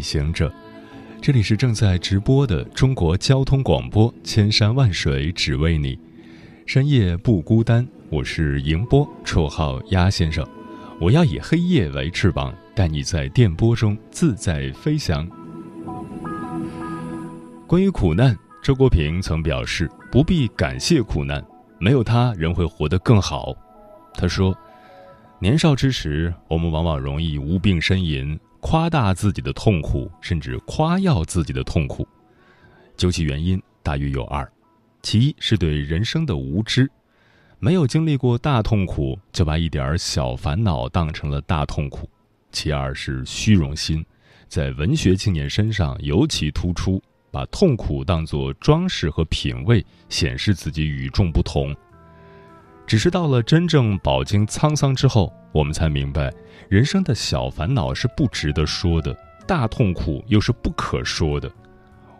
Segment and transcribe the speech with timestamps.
[0.00, 0.52] 行者，
[1.20, 5.98] 这里是正在直播的中国交通广播，千山万水只为你，
[6.66, 7.86] 深夜不孤单。
[8.08, 10.46] 我是迎波，绰号鸭先生。
[11.00, 15.28] 我要以黑夜为翅膀，带你在电波中自在飞翔。
[17.66, 21.44] 关于苦难，周国平曾表示：“不必感谢苦难，
[21.78, 23.54] 没有它，人会活得更好。”
[24.14, 24.56] 他说。
[25.42, 32.06] 年少之时，我们往往容易无病呻吟，夸大自己的痛苦，甚至夸耀自己的痛苦。
[32.96, 34.46] 究其原因，大约有二：
[35.02, 36.90] 其一是对人生的无知，
[37.58, 42.06] 没有经历过大痛苦，就把一点小烦恼当成了大痛苦；
[42.52, 44.04] 其二是虚荣心，
[44.48, 51.74] 在文学青年身上尤其突出，把痛苦当作装饰和品味，显示自己与众不同。
[52.90, 56.28] 只是到了真正饱经沧桑之后，我们才明白，
[56.68, 61.48] 人生的小烦恼是不值得说的，大痛苦又是不可说的。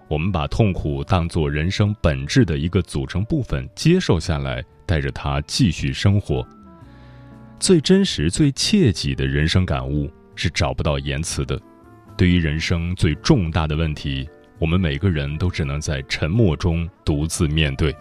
[0.06, 6.46] 我们把痛苦当作人生本质的一个组成部分接受下来，带着它继续生活。
[7.58, 11.60] 最真实、最切己的人生感悟是找不到言辞的。
[12.16, 17.92] 对于人生最重大的问题，我们每个人都只能在沉默中独自面对。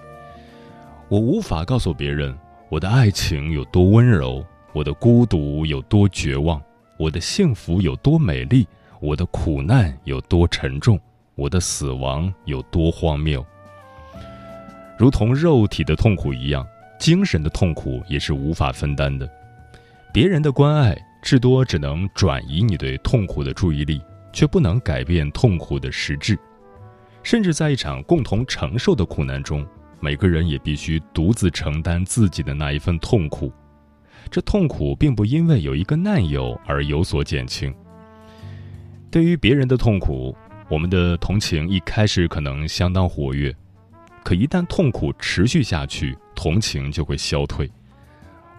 [1.08, 2.38] 我无法告诉别人。
[2.70, 6.62] 我的爱情有多温柔，我的孤独有多绝望，
[7.00, 8.68] 我的幸福有多美丽，
[9.02, 11.00] 我的苦难有多沉重，
[11.34, 13.44] 我的死亡有多荒谬。
[15.00, 16.64] 如同肉体的痛苦一样，
[17.00, 19.28] 精神的痛苦也是无法分担的。
[20.14, 24.00] 别人的关爱至多只能转移你对痛苦的注意力，
[24.32, 26.38] 却不能改变痛苦的实质。
[27.24, 29.66] 甚至在一场共同承受的苦难中。
[30.00, 33.52] 每个人也必须独自承担自己的那一份痛苦，
[34.30, 37.74] 这痛苦并不因为有一个难友而有所减轻。
[39.12, 40.36] 对于别人的痛苦，
[40.70, 43.54] 我们的同情一开始可能相当活跃，
[44.24, 47.70] 可一旦痛苦持续下去，同情就会消退。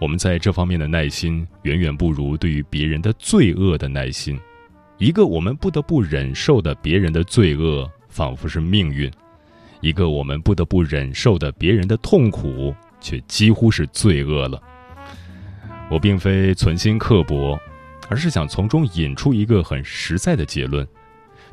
[0.01, 4.39] 我们在这方面的耐心远远不如对于别人的罪恶的耐心。
[4.99, 9.11] 一个我们不得不忍受的别人的罪恶，仿佛是命运。
[9.81, 14.61] 一个我们不得不忍受的别人的痛苦，却几乎是罪恶了。
[15.91, 17.59] 我并非存心刻薄，
[18.09, 20.87] 而是想从中引出一个很实在的结论：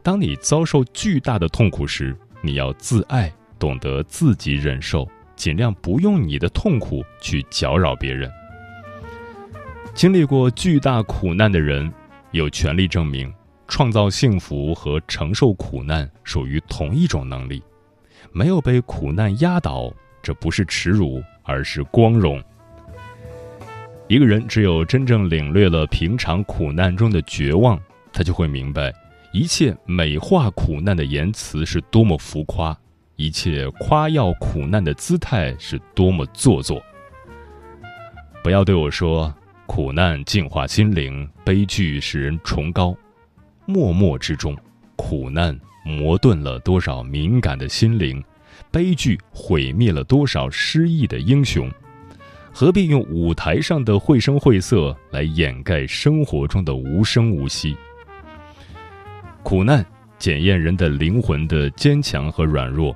[0.04, 8.30] 当你遭受巨大的痛苦时，你要自爱，懂得自己忍受，尽量不用你的痛苦去搅扰别人。
[9.94, 11.92] 经历过巨大苦难的人，
[12.32, 13.34] 有权利证明，
[13.68, 17.64] 创造幸福和承受苦难属于同一种能力。
[18.32, 22.44] 没有被苦难压倒，这不是耻辱，而是光荣。
[24.08, 27.80] 一个人只有真正领略了平常苦难中的绝望，
[28.14, 28.94] 他就会明白，
[29.34, 32.78] 一切美化苦难的言辞是多么浮夸，
[33.16, 36.82] 一切夸耀苦难的姿态是多么做作。
[38.44, 39.34] 不要对我说，
[39.66, 42.96] 苦难净化心灵，悲剧使人崇高。
[43.66, 44.56] 默默之中，
[44.96, 45.60] 苦难。
[45.88, 48.24] 磨钝了多少敏感的心灵，
[48.70, 51.72] 悲剧毁灭了多少失意的英雄，
[52.52, 57.76] 何必用舞台上的绘声绘色来掩盖生活中的无声无息？
[59.44, 59.86] 苦难
[60.20, 62.96] 检验人的灵魂的坚强和软弱，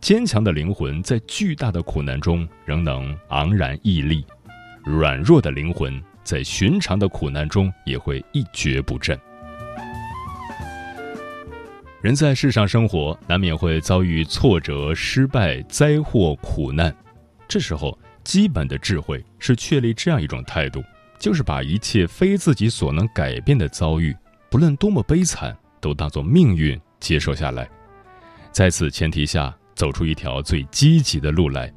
[0.00, 4.24] 坚强的灵魂在巨大的苦难中仍能昂然屹立，
[4.84, 9.18] 软弱的灵魂在寻常的苦难中也会一蹶不振。
[12.00, 16.94] 人在世上生活，难免会遭遇挫折、失败、灾祸、苦难。
[17.48, 20.80] 这时候，基本的智慧是确立这样一种态度，
[21.18, 24.16] 就是把一切非自己所能改变的遭遇，
[24.48, 27.68] 不论多么悲惨，都当作命运接受下来。
[28.52, 31.72] 在此前提下，走出一条最积极的路来。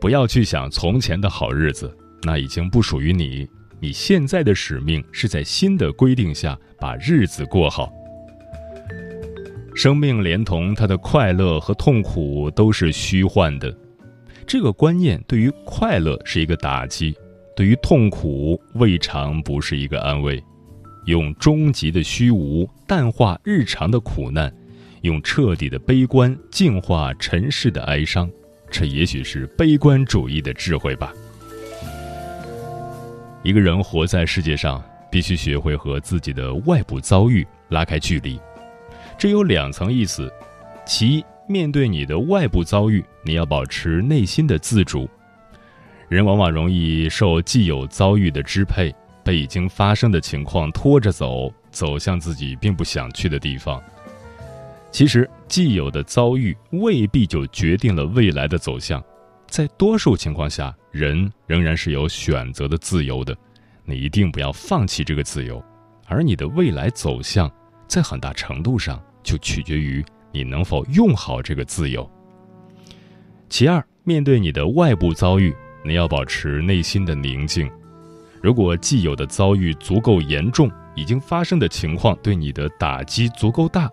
[0.00, 3.46] 不要去想从前的好日子，那已经不属于你。
[3.78, 7.92] 你现在的使命是在新的规定下把日子过好。
[9.82, 13.74] 生命连同他的快乐和痛苦都是虚幻的，
[14.46, 17.16] 这个观念对于快乐是一个打击，
[17.56, 20.38] 对于痛苦未尝不是一个安慰。
[21.06, 24.54] 用终极的虚无淡化日常的苦难，
[25.00, 28.30] 用彻底的悲观净化尘世的哀伤。
[28.70, 31.10] 这也许是悲观主义的智慧吧。
[33.42, 38.38] 一个人活在世界上，必须学会和自己的外部遭遇拉开距离。
[39.20, 40.32] 这有两层意思：
[40.86, 45.06] 其一，面对你的外部遭遇，你要保持内心的自主。
[46.08, 48.90] 人往往容易受既有遭遇的支配，
[49.22, 53.78] 被已经发生的情况拖着走，走向自己并不想去的地方。
[54.90, 59.04] 其实，既有的遭遇未必就决定了未来的走向，
[59.48, 63.36] 在多数情况下，人仍然是有选择的自由的。
[63.84, 65.62] 你一定不要放弃这个自由，
[66.06, 67.52] 而你的未来走向，
[67.86, 72.08] 在很大程度上就取决于你能否用好这个自由。
[73.48, 77.70] 其二，面对你的外部遭遇，你要保持内心的宁静。
[78.42, 83.90] 如果既有的遭遇足够严重，已经发生的情况对你的打击足够大。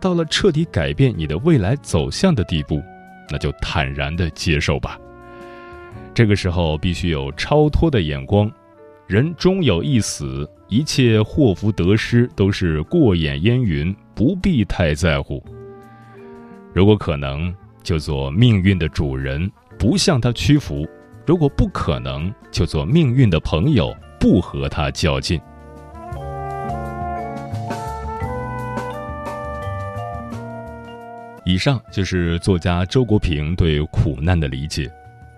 [0.00, 2.82] 到了彻底改变你的未来走向的地步，
[3.30, 4.98] 那就坦然的接受吧。
[6.14, 8.50] 这个时候必须有超脱的眼光。
[9.06, 15.42] 人终有一死，一切祸福得失都是过眼烟云，不必太在乎。
[16.74, 20.86] 如果可能，就做命运的主人，不向他屈服；
[21.26, 25.40] 如果不可能，就做命运的朋友，不和他较劲。
[31.46, 34.92] 以上就是作家周国平对苦难的理解。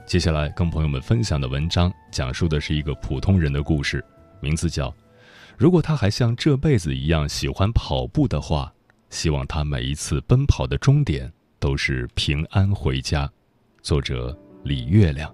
[0.07, 4.05] 接下来跟朋友们分享的文章，讲述的是一个普通人的故事，
[4.41, 4.91] 名字叫
[5.63, 8.73] 《如果他还像这辈子一样喜欢跑步的话，
[9.11, 13.27] 希望他每一次奔跑的终点都是平安回家》。
[13.81, 15.33] 作者李月亮。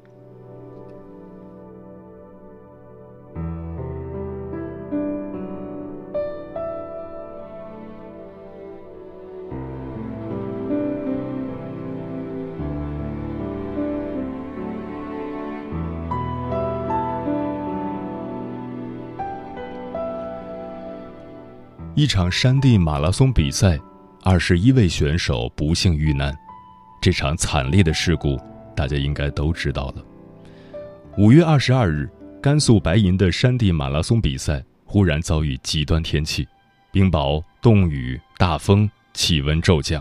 [21.98, 23.76] 一场山地马拉松比赛，
[24.22, 26.32] 二十一位选手不幸遇难。
[27.00, 28.38] 这场惨烈的事故，
[28.76, 30.04] 大家应该都知道了。
[31.16, 32.08] 五月二十二日，
[32.40, 36.46] 甘肃白银的山地马拉松比赛忽然遭遇极端天气，
[36.92, 40.00] 冰雹、冻雨、大风，气温骤降。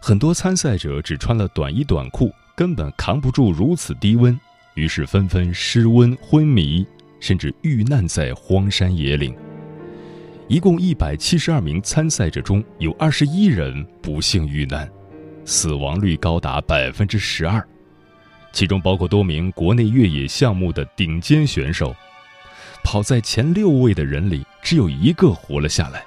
[0.00, 4.36] 很多参赛者只穿了短衣短裤，根本扛不住如此低温，
[4.74, 6.84] 于是纷纷失温昏迷，
[7.20, 9.32] 甚至遇难在荒山野岭。
[10.48, 14.90] 一共一百七十二名参赛者中有二十一人不幸遇难，
[15.44, 17.62] 死亡率高达百分之十二，
[18.50, 21.94] 其中包括多名国内越野项目的顶尖选手。
[22.82, 26.02] 跑在前六位的人里，只有一个活了下来。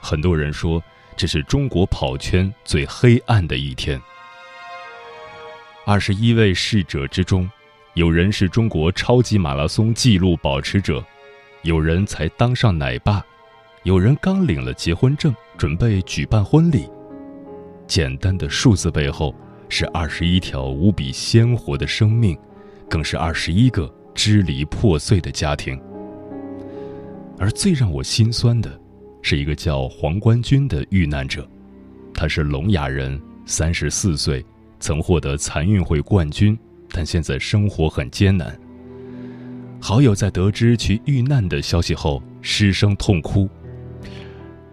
[0.00, 0.80] 很多人说
[1.16, 4.00] 这是中国跑圈最黑暗的一天。
[5.84, 7.50] 二十一位逝者之中，
[7.94, 11.04] 有人是中国超级马拉松纪录保持者，
[11.62, 13.26] 有人才当上奶爸。
[13.86, 16.90] 有人刚领了结婚证，准备举办婚礼。
[17.86, 19.32] 简单的数字背后，
[19.68, 22.36] 是二十一条无比鲜活的生命，
[22.90, 25.80] 更是二十一个支离破碎的家庭。
[27.38, 28.76] 而最让我心酸的，
[29.22, 31.48] 是一个叫黄冠军的遇难者，
[32.12, 34.44] 他是聋哑人，三十四岁，
[34.80, 36.58] 曾获得残运会冠军，
[36.90, 38.58] 但现在生活很艰难。
[39.80, 43.48] 好友在得知其遇难的消息后，失声痛哭。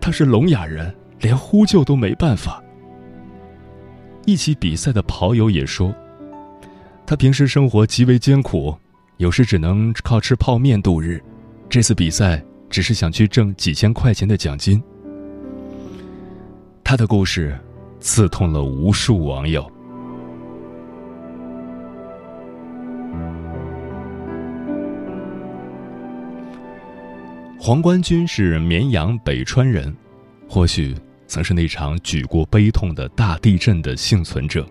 [0.05, 2.61] 他是聋哑人，连呼救都没办法。
[4.25, 5.95] 一起比赛的跑友也说，
[7.05, 8.75] 他平时生活极为艰苦，
[9.15, 11.23] 有时只能靠吃泡面度日。
[11.69, 14.83] 这次比赛只是想去挣几千块钱的奖金。
[16.83, 17.57] 他的故事
[18.01, 19.65] 刺痛了无数网友。
[27.65, 29.95] 黄冠军是绵阳北川人，
[30.49, 30.93] 或许
[31.27, 34.67] 曾是那场举国悲痛的大地震的幸存者，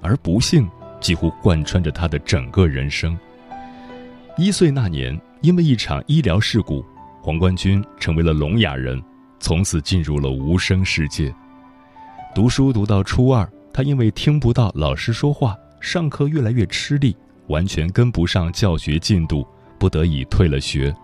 [0.00, 3.18] 而不幸几乎贯穿着他的整个人生。
[4.38, 6.84] 一岁那年，因为一场医疗事故，
[7.20, 9.02] 黄冠军成为了聋哑人，
[9.40, 11.34] 从此进入了无声世界。
[12.32, 17.16] 读书读到初二，他因为听不到老师说话，上课越来越吃力，
[17.48, 19.44] 完全跟不上教学进度，
[19.76, 20.94] 不得已退了学。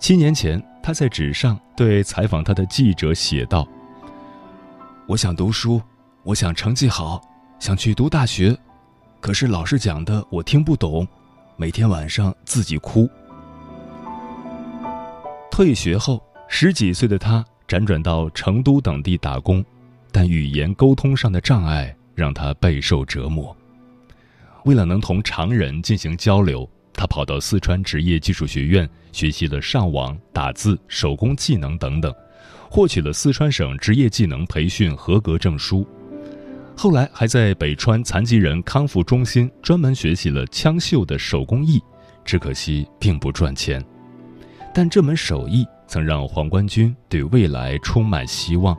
[0.00, 3.68] 七年前，他在纸上对采访他的记者写道
[5.06, 5.80] ：“我想读书，
[6.24, 7.20] 我想成绩好，
[7.58, 8.56] 想去读大学，
[9.20, 11.06] 可是老师讲的我听不懂，
[11.58, 13.06] 每天晚上自己哭。”
[15.52, 19.62] 退学后，十几岁的他辗转到成都等地打工，
[20.10, 23.54] 但语言沟通上的障碍让他备受折磨。
[24.64, 26.66] 为了能同常人进行交流，
[27.00, 32.14] 他跑到四川职业技术学院学习了上网、打字、手工技能等等，
[32.68, 35.88] 获取了四川省职业技能培训合格证书。
[36.76, 41.82] 后来还在北川残疾人康复中心专门学习了枪绣的手工艺，
[42.22, 43.82] 只可惜并不赚钱。
[44.74, 48.76] 但这门手艺曾让黄冠军对未来充满希望。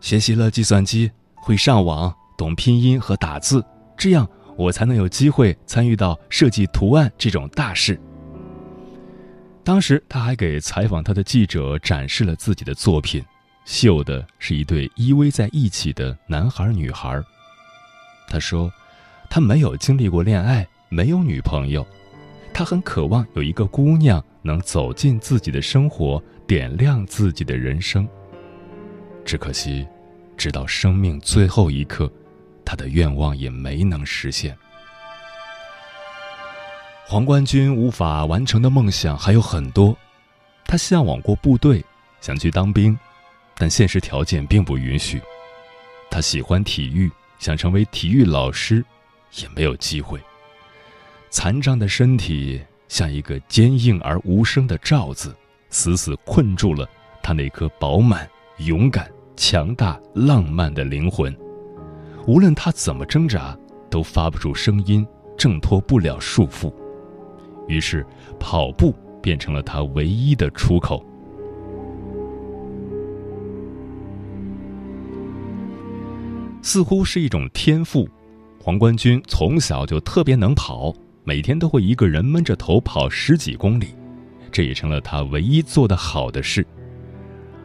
[0.00, 3.64] 学习了计算机，会上网，懂拼音和打字，
[3.96, 4.28] 这样。
[4.60, 7.98] 我才能有机会参与到设计图案这种大事。
[9.64, 13.24] 当时他还给采访他的记者展示了自己的作品，
[13.64, 17.22] 绣的是一对依偎在一起的男孩女孩。
[18.28, 18.70] 他说，
[19.30, 21.86] 他没有经历过恋爱，没有女朋友，
[22.52, 28.06] 他很渴望有一个姑娘能走进自己的生活，点亮自己的人生。
[29.24, 29.86] 只可惜，
[30.36, 32.12] 直到生命最后一刻。
[32.64, 34.56] 他的愿望也没能实现。
[37.06, 39.96] 黄冠军无法完成的梦想还有很多，
[40.64, 41.84] 他向往过部队，
[42.20, 42.96] 想去当兵，
[43.56, 45.20] 但现实条件并不允许。
[46.08, 48.84] 他喜欢体育，想成为体育老师，
[49.40, 50.20] 也没有机会。
[51.30, 55.34] 残障的身体像一个坚硬而无声的罩子，
[55.68, 56.88] 死死困住了
[57.22, 61.36] 他那颗饱满、勇敢、强大、浪漫的灵魂。
[62.30, 63.58] 无论他怎么挣扎，
[63.90, 65.04] 都发不出声音，
[65.36, 66.72] 挣脱不了束缚。
[67.66, 68.06] 于是，
[68.38, 71.04] 跑步变成了他唯一的出口。
[76.62, 78.08] 似乎是一种天赋，
[78.62, 80.94] 黄冠军从小就特别能跑，
[81.24, 83.88] 每天都会一个人闷着头跑十几公里，
[84.52, 86.64] 这也成了他唯一做得好的事。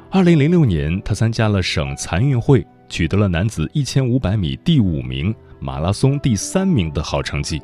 [0.09, 2.65] 二零零六年，他参加了省残运会。
[2.87, 7.61] 取得了男子一千五百米第五名、马拉松第三名的好成绩。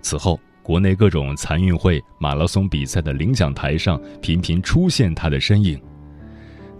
[0.00, 5.80] 此后，国内各种残运会、马拉松比赛的领奖台上频频出现他的身影。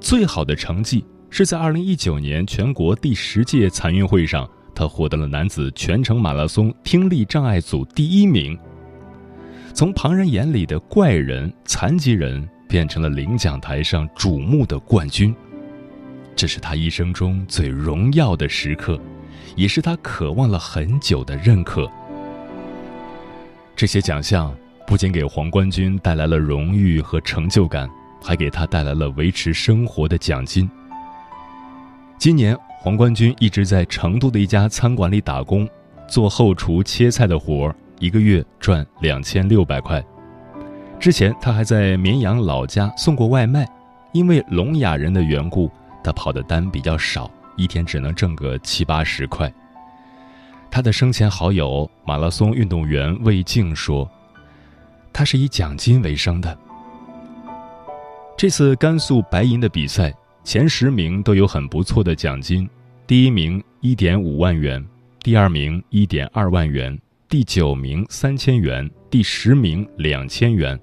[0.00, 8.58] 最好的成绩是在二零一九年全国第十届残运会上，他获得了男子全程马拉松听力障碍组第一名。
[9.72, 15.34] 从旁人眼里的怪人、残疾人，变成了领奖台上瞩目的冠军。
[16.36, 19.00] 这是他一生中最荣耀的时刻，
[19.56, 21.88] 也是他渴望了很久的认可。
[23.76, 24.54] 这些奖项
[24.86, 27.88] 不仅给黄冠军带来了荣誉和成就感，
[28.22, 30.68] 还给他带来了维持生活的奖金。
[32.18, 35.68] 今年，黄冠军一直在成都的一家餐馆里打工，
[36.08, 40.04] 做后厨切菜的活儿，一个月赚两千六百块。
[40.98, 43.68] 之前，他还在绵阳老家送过外卖，
[44.12, 45.70] 因为聋哑人的缘故。
[46.04, 49.52] 他跑的单比较少，一天只能挣个七八十块。
[50.70, 54.08] 他的生前好友马拉松运动员魏静说
[55.14, 56.58] ：“他是以奖金为生的。
[58.36, 62.68] 这次甘肃白银的比赛，前十名都有很不错的奖金，
[63.06, 64.84] 第一名一点五万元，
[65.22, 70.78] 第二名一点二万元，第九名三千元，第十名两千元。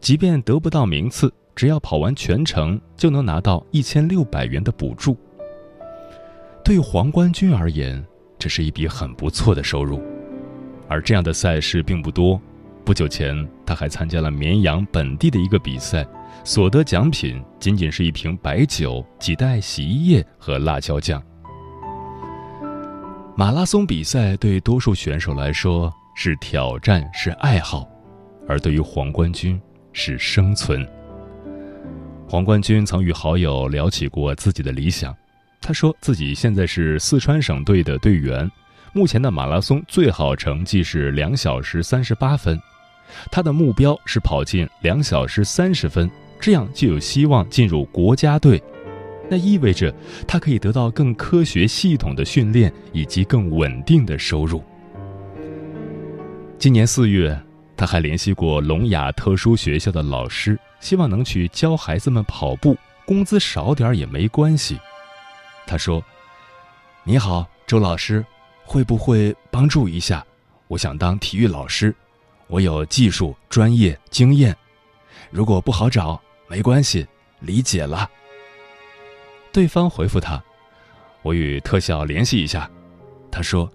[0.00, 5.16] 即便得不到名次。”只要跑完全程，就能拿到一千六百元的补助。
[6.64, 8.04] 对黄冠军而言，
[8.38, 10.00] 这是一笔很不错的收入。
[10.88, 12.40] 而这样的赛事并不多。
[12.84, 16.04] 不久前，他还参加了绵阳本地的一个比赛，
[16.42, 21.22] 所得奖品仅仅是一瓶白酒、几袋洗衣液和辣椒酱。
[23.36, 27.88] 马拉松比赛对多数选手来说是挑战，是爱好；
[28.48, 29.60] 而对于黄冠军，
[29.92, 30.86] 是生存。
[32.32, 35.14] 黄冠军曾与好友聊起过自己的理想，
[35.60, 38.50] 他说自己现在是四川省队的队员，
[38.94, 42.58] 目前的马拉松最好成绩是两小时三十八分，
[43.30, 46.10] 他的目标是跑进两小时三十分，
[46.40, 48.62] 这样就有希望进入国家队，
[49.28, 49.94] 那意味着
[50.26, 54.64] 他可以得到更科学系统的训练以及更稳定的收入。
[56.58, 57.38] 今年四月，
[57.82, 60.56] 他还联系过聋哑特殊学校的老师。
[60.78, 64.78] 希望能去教孩子们跑步，工资少点也没关系。
[65.66, 66.00] 他说
[67.02, 68.24] ：“你好，周老师，
[68.64, 70.24] 会不会帮助一下？
[70.68, 71.92] 我想当体育老师，
[72.46, 74.56] 我有技术、专业、经验。
[75.32, 77.04] 如果不好找，没关系，
[77.40, 78.08] 理解了。”
[79.52, 80.40] 对方回复他
[81.22, 82.70] ：“我与特校联系一下。”
[83.28, 83.68] 他说：“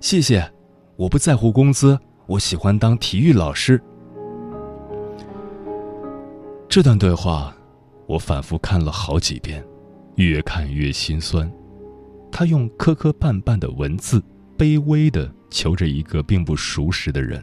[0.00, 0.52] 谢谢，
[0.96, 1.96] 我不在乎工资，
[2.26, 3.80] 我喜欢当体育老师。”
[6.68, 7.54] 这段对话，
[8.06, 9.64] 我反复看了好几遍，
[10.16, 11.50] 越看越心酸。
[12.32, 14.20] 他用磕磕绊绊的文字，
[14.58, 17.40] 卑微的求着一个并不熟识的人，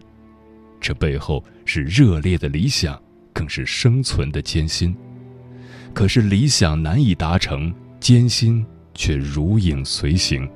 [0.82, 4.94] 这背后是热烈的理想，更是生存的艰辛。
[5.94, 10.50] 可是理想难以达成，艰辛却如影随形。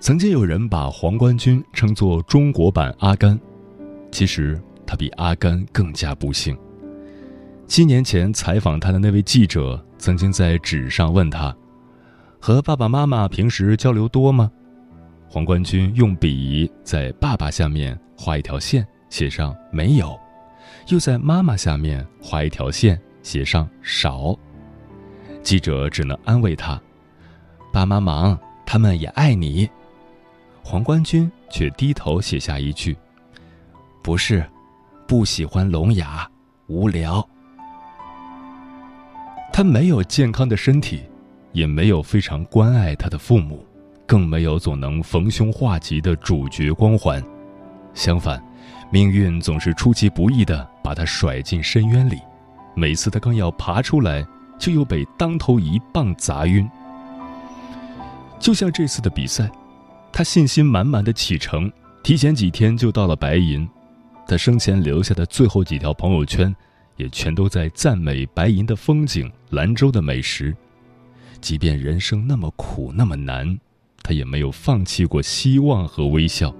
[0.00, 3.38] 曾经有人把黄冠军称作中国版阿甘，
[4.10, 6.56] 其实他比阿甘更加不幸。
[7.66, 11.54] 七年前采访他的那位记者曾经在纸上问他
[12.40, 14.50] ：“和爸爸妈妈平时交流多吗？”
[15.28, 20.18] 黄冠军用笔在爸爸下面画一条线，写上“没有”，
[20.88, 24.34] 又在妈妈下面画一条线，写上“少”。
[25.44, 26.80] 记者只能安慰他
[27.70, 29.68] ：“爸妈忙，他们也爱你。”
[30.62, 32.96] 黄冠军却低头写下一句
[34.02, 34.44] ：“不是，
[35.06, 36.28] 不喜欢聋哑，
[36.68, 37.26] 无聊。”
[39.52, 41.02] 他没有健康的身体，
[41.52, 43.64] 也没有非常关爱他的父母，
[44.06, 47.22] 更没有总能逢凶化吉的主角光环。
[47.92, 48.40] 相反，
[48.90, 52.20] 命运总是出其不意的把他甩进深渊里。
[52.76, 54.24] 每次他刚要爬出来，
[54.58, 56.70] 就又被当头一棒砸晕。
[58.38, 59.50] 就像这次的比赛。
[60.12, 61.70] 他信心满满的启程，
[62.02, 63.68] 提前几天就到了白银。
[64.26, 66.54] 他生前留下的最后几条朋友圈，
[66.96, 70.54] 也全都在赞美白银的风景、兰州的美食。
[71.40, 73.58] 即便人生那么苦那么难，
[74.02, 76.54] 他也没有放弃过希望和微笑。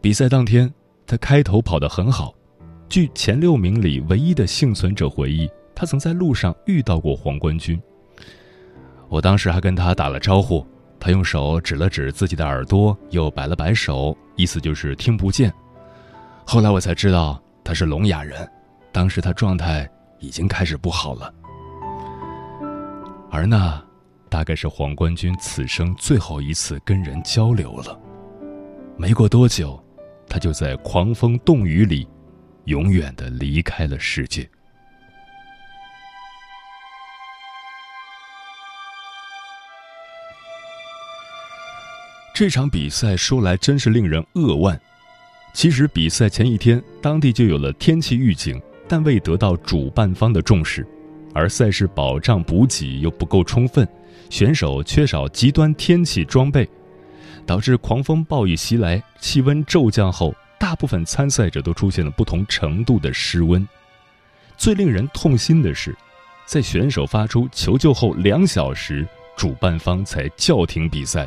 [0.00, 0.72] 比赛当天，
[1.06, 2.34] 他开头跑得很好。
[2.88, 7.80] 据前六名里唯一的幸存者回忆，他曾在路上遇到过黄冠军。
[9.08, 10.66] 我当时还跟他打了招呼。
[11.06, 15.52] 他用手指了指自己的耳朵，又摆了摆手，意思就是听不见。
[16.44, 18.50] 后来我才知道他是聋哑人，
[18.90, 19.88] 当时他状态
[20.18, 21.32] 已经开始不好了。
[23.30, 23.80] 而那，
[24.28, 27.96] 大概是黄冠军此生最后一次跟人交流了。
[28.96, 29.80] 没过多久，
[30.28, 32.08] 他就在狂风冻雨里，
[32.64, 34.44] 永远的离开了世界。
[42.36, 44.78] 这场比赛说来真是令人扼腕。
[45.54, 50.86] 其实比赛前一天，当地就有了天气预警，但未得到主办方的重视，
[51.32, 53.88] 而赛事保障补给又不够充分，
[54.28, 56.68] 选手缺少极端天气装备，
[57.46, 63.66] 导致狂风暴雨袭来，气温骤降后，大部分参赛者都出现了不同程度的失温。
[64.58, 65.96] 最令人痛心的是，
[66.44, 71.26] 在选手发出求救后两小时，主办方才叫停比赛。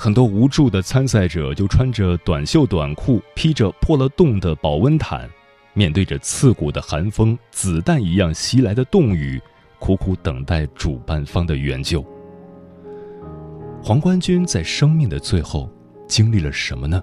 [0.00, 5.28] 很多无助的参赛者就穿着短袖短裤，披着破了洞的保温毯，
[5.74, 9.42] 面对着刺骨的寒风、子弹一样袭来的冻雨，
[9.80, 12.04] 苦苦等待主办方的援救。
[13.82, 15.68] 黄冠军在生命的最后
[16.06, 17.02] 经历了什么呢？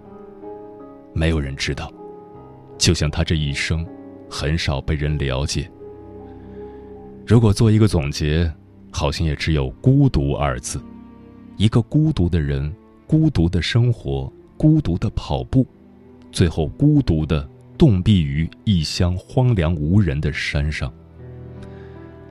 [1.13, 1.91] 没有人知道，
[2.77, 3.85] 就像他这一生，
[4.29, 5.69] 很少被人了解。
[7.27, 8.49] 如果做一个总结，
[8.89, 10.81] 好像也只有“孤独”二字，
[11.57, 12.73] 一个孤独的人。
[13.07, 15.65] 孤独的生活，孤独的跑步，
[16.31, 20.91] 最后孤独的冻毙于异乡荒凉无人的山上。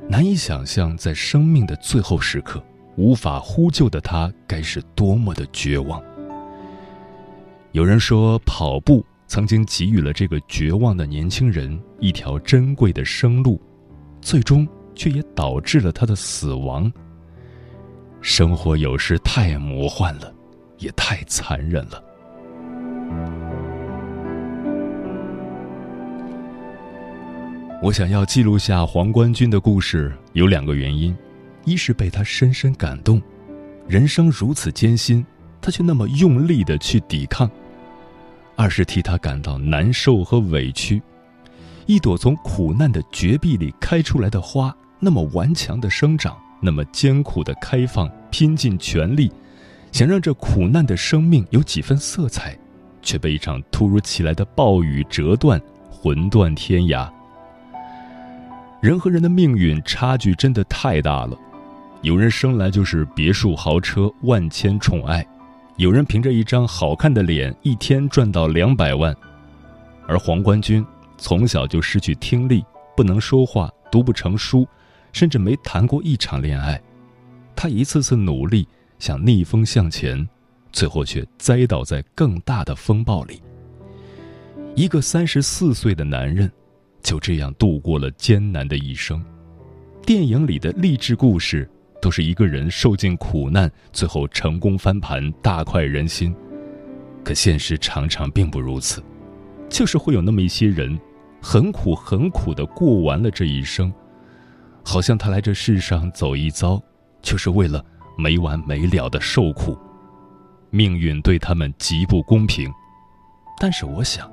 [0.09, 2.63] 难以想象，在生命的最后时刻，
[2.97, 6.03] 无法呼救的他该是多么的绝望。
[7.73, 13.61] 有人说，跑步曾经给予了这个绝望的年轻人一条珍贵的生路，
[14.21, 16.93] 最终却也导致了他的死亡。
[18.21, 20.34] 生活有时太魔幻了。
[20.85, 22.03] 也太残忍了。
[27.83, 31.16] 我想要记录下黄冠军的故事，有两个原因：
[31.64, 33.20] 一是被他深深感动，
[33.88, 35.25] 人生如此艰辛，
[35.61, 37.49] 他却那么用力的去抵抗；
[38.57, 41.03] 二是替他感到难受和委屈。
[41.87, 49.31] 一朵从苦难的绝壁里开出来的花，那么顽强的生长，那么艰苦的开放，拼尽全力。
[49.95, 52.59] 想让这苦难的生命有几分色彩，
[53.01, 57.09] 却被一场突如其来的暴雨折断，魂断天涯。
[58.83, 61.39] 人和人的命运差距真的太大了，
[62.03, 65.25] 有人生来就是别墅豪车、万千宠爱，
[65.77, 69.15] 有人凭着一张好看的脸，一天赚到两百万，
[70.09, 70.85] 而黄冠军
[71.17, 72.65] 从小就失去听力，
[72.97, 74.67] 不能说话，读不成书，
[75.13, 76.83] 甚至没谈过一场恋爱，
[77.55, 78.67] 他一次次努力。
[78.99, 80.29] 想逆风向前，
[80.73, 83.43] 最后却栽倒在更大的风暴里。
[84.75, 86.51] 一个三十四岁的男人，
[87.03, 89.25] 就这样度过了艰难的一生。
[90.07, 91.69] 电影里的励志故事，
[92.01, 96.35] 都是一个人受尽苦难，最后成功翻盘，大快人心。
[97.23, 99.03] 可现实常常并不如此，
[99.71, 100.99] 就是会有那么一些人，
[101.41, 103.91] 很苦很苦的过完了这一生，
[104.85, 106.83] 好像他来这世上走一遭，
[107.23, 107.83] 就是为了
[108.16, 109.79] 没完没了的受苦。
[110.70, 112.72] 命运对他们极不公平，
[113.59, 114.31] 但是我想。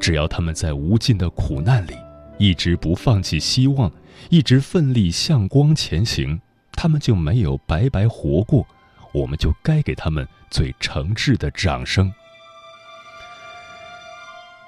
[0.00, 1.92] 只要他们在无尽的苦难里
[2.38, 3.92] 一直不放弃希望，
[4.30, 6.40] 一直奋力向光前行，
[6.72, 8.66] 他们就没有白白活过。
[9.12, 12.12] 我们就该给他们最诚挚的掌声。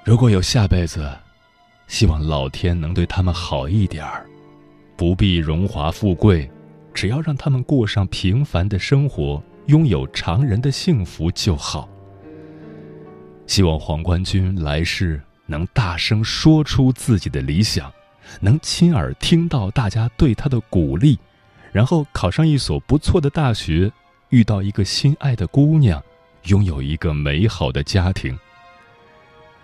[0.03, 1.11] 如果有下辈子，
[1.87, 4.27] 希望老天能对他们好一点儿，
[4.95, 6.47] 不必荣华富贵，
[6.95, 11.89] 只要让他们过上平凡的生活，拥有常人的幸福就好。
[13.45, 17.91] 希望黄冠军来世能大声说出自己的理想，
[18.39, 21.19] 能亲耳听到大家对他的鼓励，
[21.73, 23.91] 然后考上一所不错的大学，
[24.29, 26.01] 遇到一个心爱的姑娘，
[26.45, 28.35] 拥有一个美好的家庭。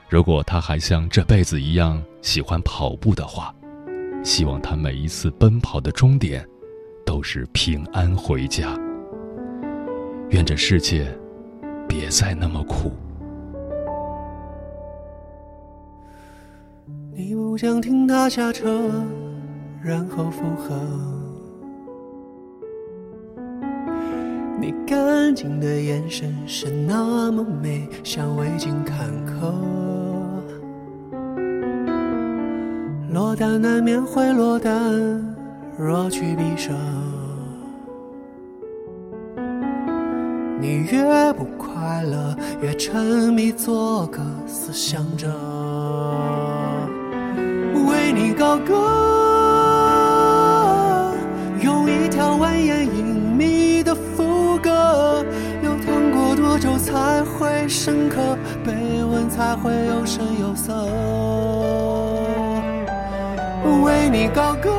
[0.10, 3.56] 如果他还像这辈子一样喜欢跑步的话，
[4.22, 6.46] 希望他每一次奔跑的终点
[7.12, 8.74] 都是平安回家。
[10.30, 11.06] 愿这世界
[11.86, 12.94] 别再那么苦。
[17.14, 18.90] 你不想听他下车，
[19.84, 20.80] 然后附和。
[24.62, 29.54] 你干净的眼神是那么美，像未经坎坷。
[33.12, 35.31] 落单难免会落单，
[35.84, 36.72] 若去必舍。
[40.60, 45.28] 你越不快乐，越沉迷做个思想者。
[47.90, 48.76] 为你高歌，
[51.64, 55.26] 用一条蜿蜒隐秘的副歌，
[55.64, 58.38] 流淌过多久才会深刻？
[58.64, 60.76] 被问才会有声有色。
[63.84, 64.70] 为你高歌，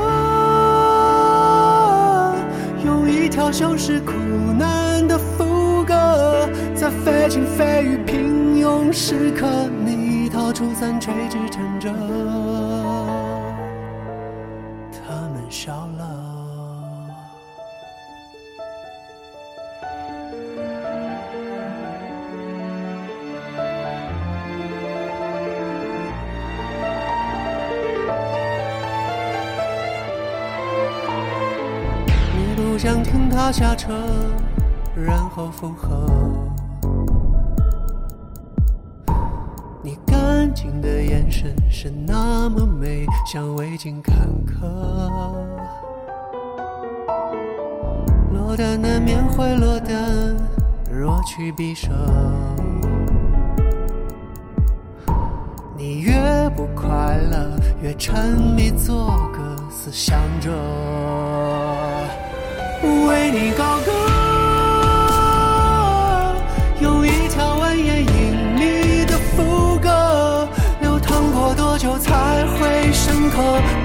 [3.33, 4.12] 条修饰苦
[4.59, 9.49] 难的副歌，在非情非欲平庸时刻，
[9.87, 11.90] 你掏出伞垂直撑着。
[33.33, 33.95] 他下车，
[34.95, 36.07] 然后附和。
[39.83, 44.14] 你干净的眼神是那么美，像未经坎
[44.47, 44.66] 坷。
[48.33, 50.37] 落单难免会落单，
[50.90, 51.88] 若去必舍。
[55.77, 56.12] 你越
[56.55, 60.51] 不快乐，越沉迷做个思想者。
[62.83, 63.92] 为你高歌，
[66.81, 70.49] 用一条蜿蜒隐秘的副歌，
[70.81, 73.37] 流淌过多久才会深刻？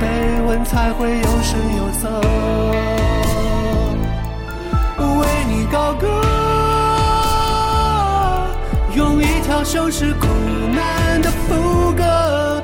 [0.02, 2.10] 被问才会有声有色。
[5.00, 6.08] 为你高歌，
[8.96, 10.28] 用一条修饰苦
[10.74, 12.64] 难的副歌，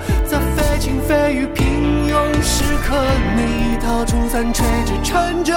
[0.83, 2.93] 心非欲平庸时刻，
[3.37, 5.53] 你掏出伞垂直撑着。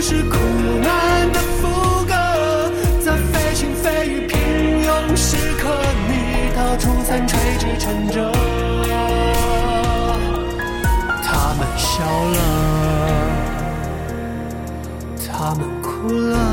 [0.00, 0.36] 是苦
[0.80, 2.14] 难的副歌
[3.00, 4.38] 在非行非雨平
[4.84, 5.68] 庸时刻
[6.08, 8.32] 你到处三垂直撑着。
[11.24, 12.38] 他们笑了
[15.26, 16.47] 他们哭了。